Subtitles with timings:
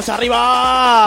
[0.00, 0.99] ¡Vamos arriba!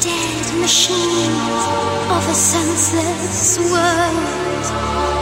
[0.00, 1.64] dead machines
[2.10, 5.17] of a senseless world.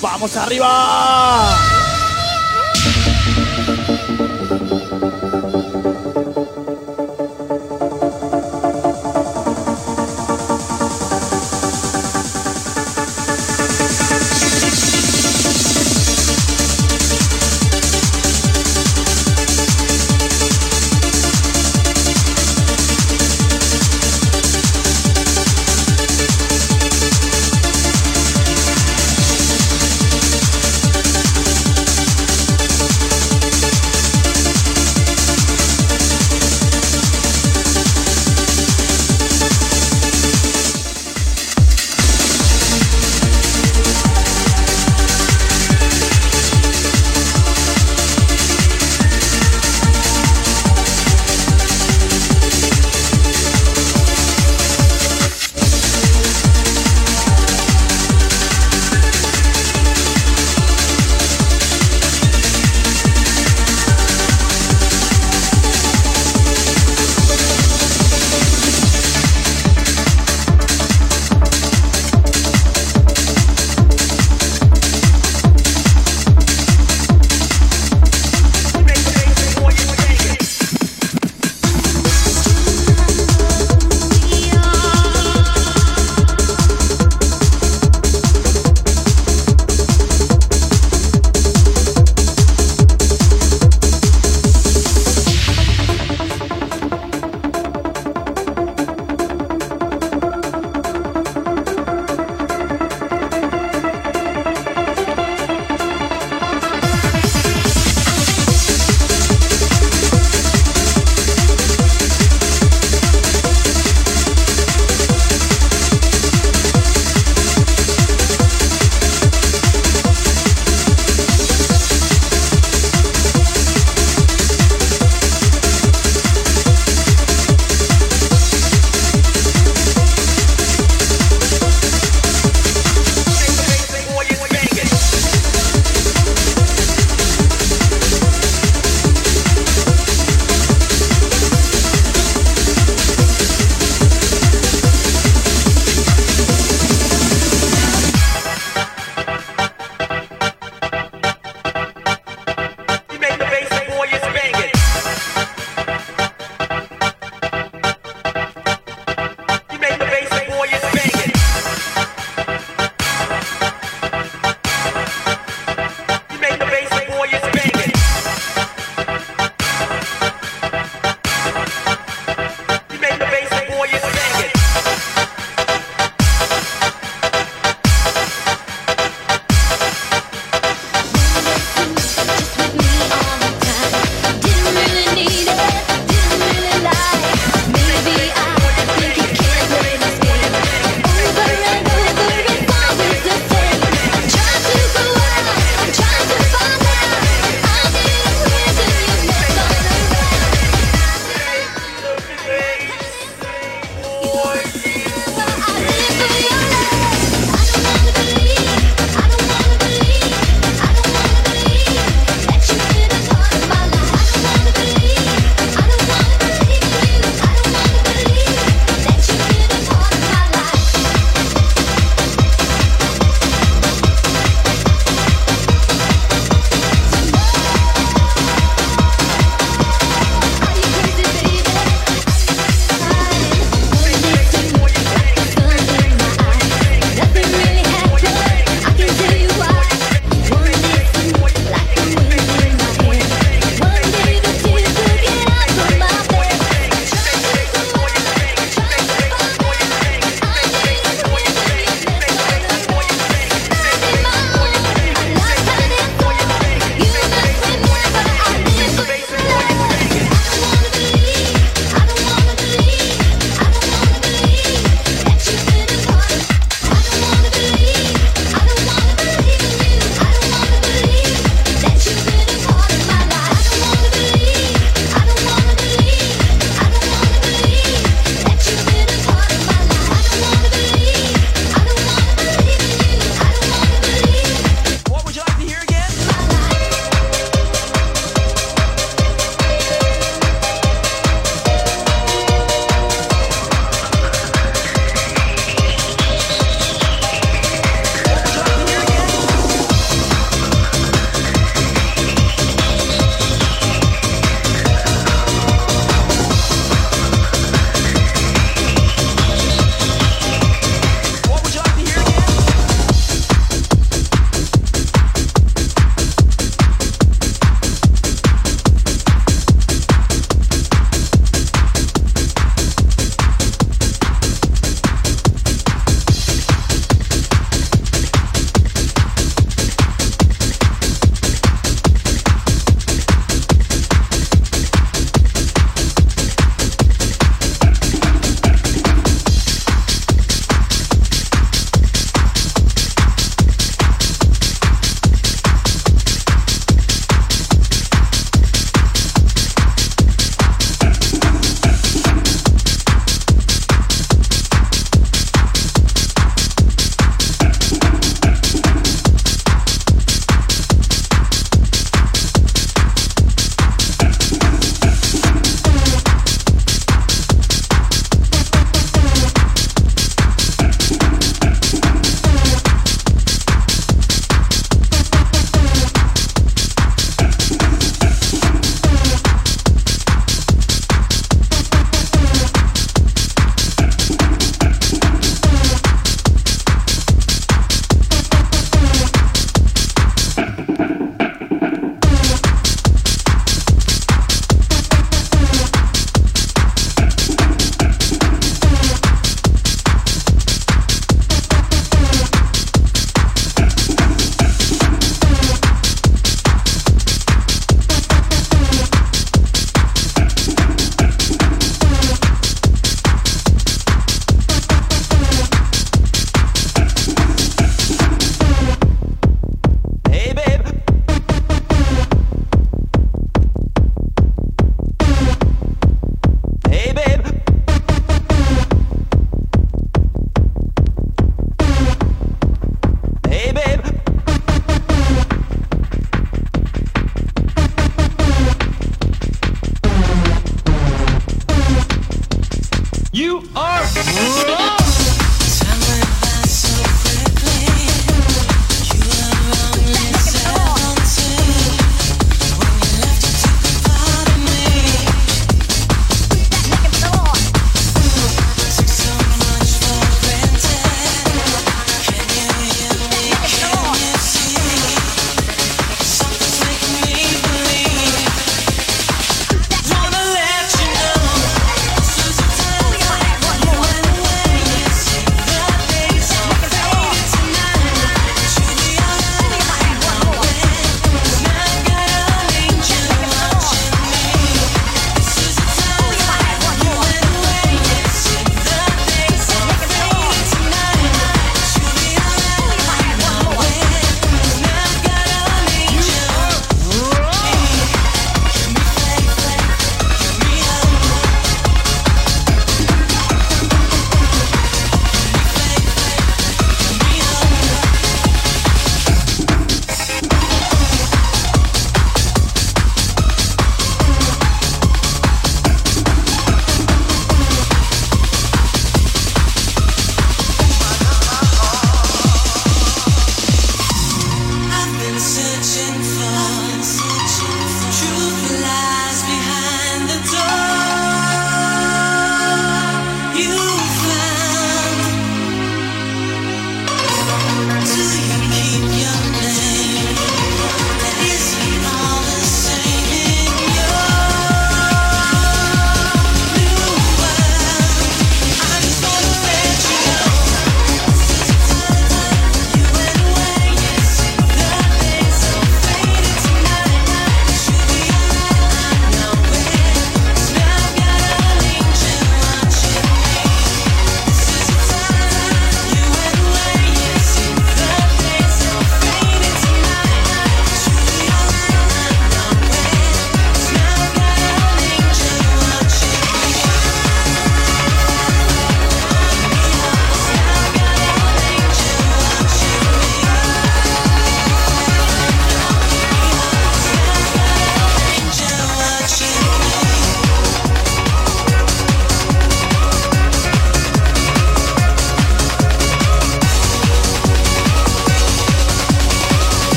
[0.00, 1.79] ¡Vamos arriba!